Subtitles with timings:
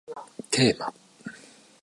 [0.49, 0.91] テーマ